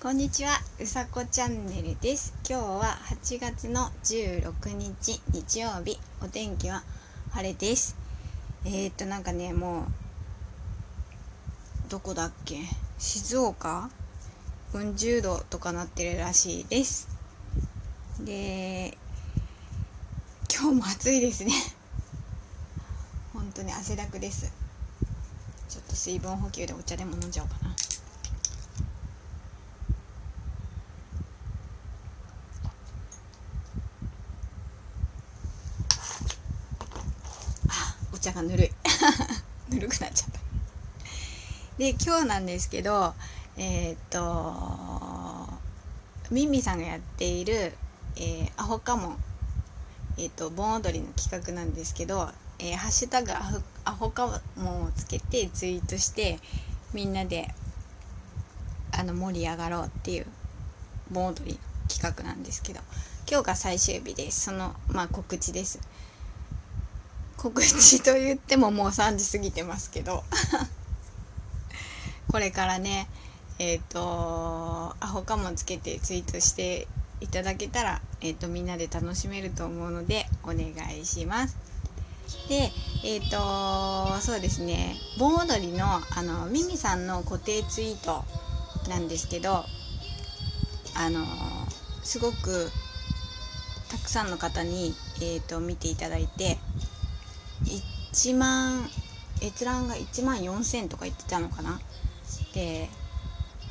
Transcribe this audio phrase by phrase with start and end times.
[0.00, 2.32] こんにちは、うさこチャンネルです。
[2.48, 6.84] 今日は8月の16日日曜日、お天気は
[7.32, 7.96] 晴れです。
[8.64, 9.84] えー、っとなんかね、もう
[11.90, 12.60] どこだっけ？
[12.96, 13.90] 静岡
[14.72, 17.08] ？40度とかなってるらしいです。
[18.20, 18.96] で、
[20.48, 21.50] 今日も暑いですね。
[23.32, 24.52] 本当に汗だくです。
[25.68, 27.67] ちょっと水分補給でお茶でも飲んじゃおうかな。
[38.38, 38.70] お茶がぬるい。
[39.74, 40.38] ぬるくなっちゃった。
[41.78, 43.14] で今日なんですけど
[43.56, 45.58] えー、っと
[46.30, 47.72] ミンミさんがやっている、
[48.16, 49.24] えー、アホカモン。
[50.18, 52.28] えー、っと盆踊りの企画なんですけど、
[52.58, 56.38] えー、ハッシュタグアホアホカモンをつけてツイートして
[56.92, 57.54] みんなで
[58.92, 60.26] あの盛り上がろうっていう
[61.10, 61.58] 盆踊り
[61.88, 62.80] 企画なんですけど
[63.30, 64.46] 今日が最終日です。
[64.46, 65.80] そのまあ告知です。
[67.38, 70.24] 告知と言ってももう3時過ぎてますけど。
[72.30, 73.08] これからね
[73.58, 76.86] えっ、ー、とアホかもつけてツイートして
[77.20, 81.56] いただけたら、えーと、みんなで楽しめると思うのでお願いします。
[82.48, 82.70] で
[83.04, 84.96] えっ、ー、とそうですね。
[85.18, 88.24] 盆踊りのあのミミさんの固定ツイート
[88.88, 89.64] なんですけど
[90.94, 91.24] あの
[92.02, 92.70] すごく
[93.88, 96.58] たくさんの方に、えーと見ていただいて
[98.12, 98.88] 1万
[99.42, 101.80] 閲覧が1万4000とか言ってたのかな？
[102.54, 102.88] で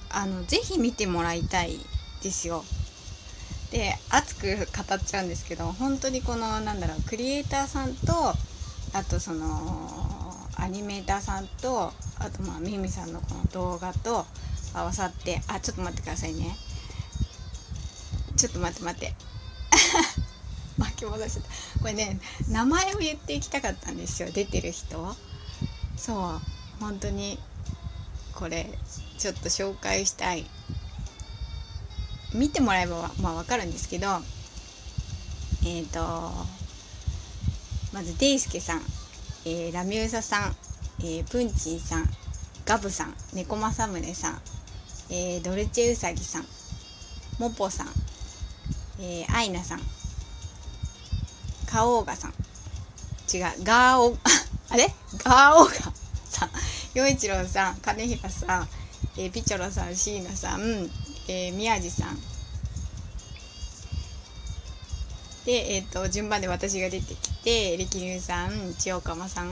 [0.10, 1.80] あのぜひ見てもらいたい
[2.24, 2.64] ですよ。
[3.72, 8.34] で熱く語っちゃうんですけど本当にこのなんだろうクリエイターさんと
[8.94, 14.26] あとそのアニメーターさんとあとまあミミさんのこの動画と
[14.74, 16.56] 合わさってあちょっと待ってくださいね。
[18.38, 19.14] ちょっと待って待って。
[20.78, 21.42] 巻き戻して
[21.82, 22.20] これね。
[22.50, 24.30] 名前を言っていきたかったんですよ。
[24.32, 25.16] 出てる人
[25.96, 26.42] そう。
[26.80, 27.40] 本当に
[28.36, 28.70] これ
[29.18, 30.46] ちょっと紹介したい。
[32.34, 34.08] 見てもらえばまあわかるんですけど
[35.66, 36.00] えっ、ー、と
[37.94, 38.82] まずデイスケさん、
[39.46, 40.56] えー、ラミューサさん、
[41.00, 42.10] えー、プンチンさん。
[42.66, 43.14] ガブさん。
[43.34, 44.42] 猫政宗さん、
[45.10, 46.46] えー、ドルチェウサギさん。
[47.40, 47.88] モポさん、
[49.00, 49.80] えー、アイナさん。
[51.78, 52.32] カオーガさん。
[53.32, 54.18] 違うガーオ
[54.74, 54.92] あれ？
[55.24, 55.94] ガーオーガ
[56.26, 56.50] さん。
[56.96, 58.70] 陽一郎さん金平さん、
[59.16, 60.90] えー、ピチョロさん椎名さん、
[61.28, 62.16] えー、宮地さん。
[65.46, 69.52] で、えーと、順番で私が出てきて力龍さん千代釜さん、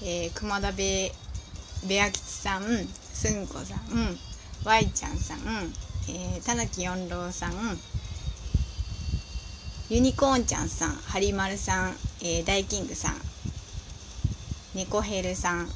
[0.00, 4.16] えー、熊田部部屋吉さんすんこさん
[4.64, 5.38] Y ちゃんさん、
[6.08, 7.52] えー、田中四郎さん
[9.92, 11.90] ユニコーンちゃんさん、はりまるさん、
[12.22, 13.14] えー、ダイキングさん、
[14.74, 15.68] 猫ヘルさん、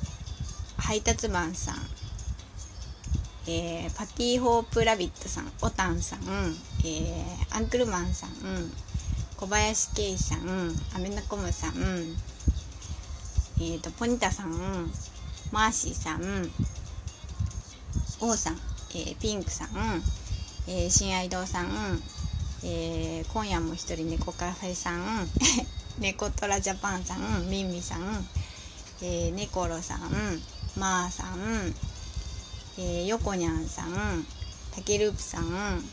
[0.79, 1.75] 配達マンさん、
[3.47, 8.31] えー、パティホープラビットさん、おたんさん、えー、アンクルマンさん、
[9.37, 11.75] 小林圭さん、アメナコムさん、
[13.59, 14.51] えーと、ポニタさん、
[15.53, 16.23] マーシーさん、
[18.23, 18.55] 王さん、
[18.95, 19.69] えー、ピンクさん、
[20.69, 22.01] えー、新愛堂さん、
[22.65, 25.29] えー、今夜も一人猫カフェさん
[25.99, 28.29] 猫トラジャパンさんミンミさん、
[29.03, 30.43] えー、ネコロさん
[30.77, 31.75] マーさん、
[32.79, 34.27] えー、ヨコニャンさん
[34.75, 35.85] タケループさん、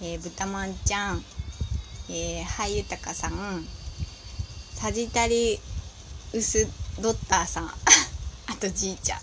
[0.00, 1.24] えー、ブタマンちゃん、
[2.08, 3.66] えー、ハイユタカさん
[4.74, 5.58] サジタリ
[6.32, 6.66] ウス
[7.00, 7.64] ドッターさん
[8.48, 9.20] あとじいちゃん。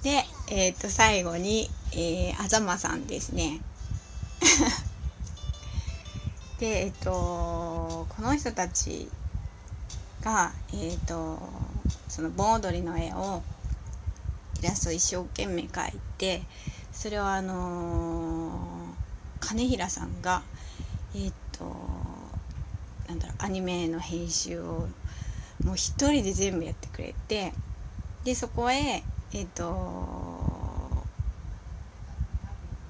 [0.02, 3.60] で、えっ、ー、と最後にえー、あざまさんですね。
[6.58, 9.08] で、えっと、この人たち
[10.22, 11.38] が、えっと、
[12.08, 13.42] その盆踊りの絵を
[14.60, 16.42] イラスト一生懸命描いて、
[16.92, 20.42] それをあのー、金平さんが、
[21.14, 21.64] えっと、
[23.08, 24.86] なんだろう、アニメの編集を
[25.64, 27.52] もう一人で全部やってくれて、
[28.24, 30.29] で、そこへ、えっと、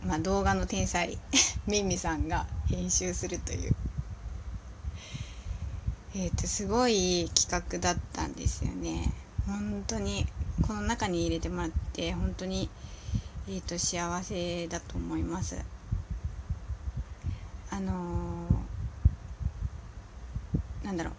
[0.07, 1.19] まあ、動画の天才
[1.67, 3.75] ミミさんが編集するという。
[6.15, 9.13] えっ、ー、とすごい企画だったんですよね。
[9.47, 10.27] 本当に
[10.67, 12.69] この中に入れてもらって本当に
[13.49, 15.57] えっ、ー、と幸せだと思います。
[17.71, 21.15] あのー、なんだろう。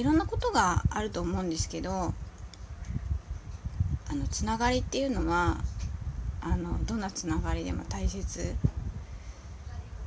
[0.00, 2.14] いろんなことがあると思うんですけど
[4.08, 5.58] あのつながりっていうのは
[6.40, 8.54] あのどんなつながりでも大切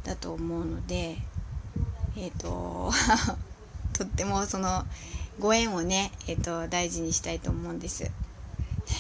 [0.04, 1.18] だと思うので
[2.18, 2.92] えっ、ー、と
[3.94, 4.84] とってもその
[5.40, 8.12] ご縁をね、えーと、大事にしたいと思うんです。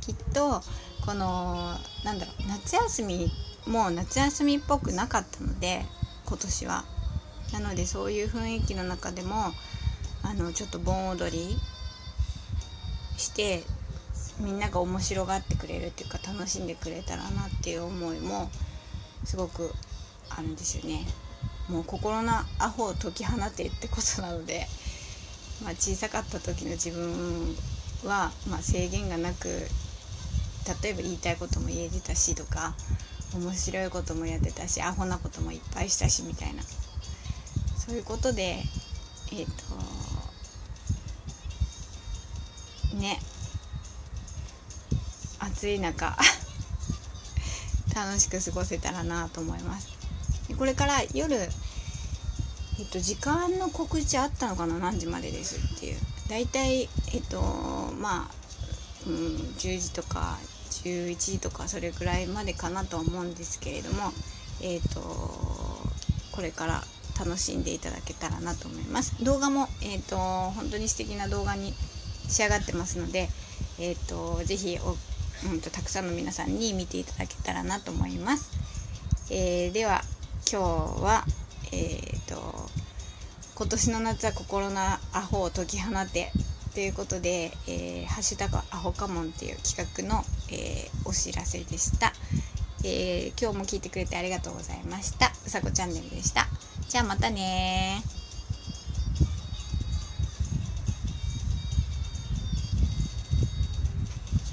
[0.00, 0.62] きっと
[1.04, 3.32] このなんだろう夏休み
[3.66, 5.84] もう夏休みっぽくなかったので
[6.26, 6.84] 今年は。
[7.52, 9.54] なのでそういう雰囲気の中でも
[10.22, 11.56] あのちょっと盆踊り
[13.16, 13.62] して
[14.40, 18.50] みんなが面白がってくれるっていうか楽しんでくれたらなっていう思いも
[19.24, 19.72] すごく
[20.28, 21.06] あるんですよね。
[21.68, 24.66] もう心のアホを解き放てってことなので、
[25.62, 27.56] まあ、小さかった時の自分
[28.04, 29.48] は、まあ、制限がなく
[30.82, 32.74] 例えば言いたいことも言えてたしとか
[33.34, 38.62] 面白いこともやってたしアホなこともいっぱいしたしみたいなそういうことで
[39.32, 39.46] えっ、ー、
[42.92, 43.18] とね
[45.44, 46.16] 暑い中
[47.94, 49.88] 楽しく過ごせたらなと思います。
[50.58, 54.78] これから夜えっと時間の告知あったのかな？
[54.78, 56.00] 何時までですっていう。
[56.28, 57.40] 大体えっと
[57.98, 58.34] まあ、
[59.06, 60.38] うん、10時とか
[60.70, 64.12] 11時とかそれくらいまでかなとは思うんですけれども
[64.60, 65.00] えっと
[66.32, 66.84] これから
[67.18, 69.14] 楽しんでいただけたらなと思います。
[69.22, 71.74] 動画もえっと本当に素敵な動画に
[72.28, 73.28] 仕上がってますので
[73.78, 74.78] えっと是非
[75.44, 78.50] うんと、たくさんの皆さんに見ていただけたらなと思います。
[79.30, 80.02] えー、では
[80.50, 81.24] 今日は、
[81.72, 82.70] えーと、
[83.54, 86.30] 今年の夏は心のアホを解き放て
[86.74, 92.12] ということで、えー、ハッシュタグアホカモンっていう企画の、えー、お知らせでした、
[92.84, 95.32] えー、今日も聞いてくれてありがとうございました。
[95.46, 96.46] うさこチャンネルでした。
[96.88, 98.02] じゃあまたね